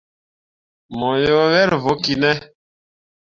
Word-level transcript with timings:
Mo 0.97 1.09
ye 1.21 1.31
wel 1.39 1.71
vokki 1.83 2.15
ne. 2.21 2.31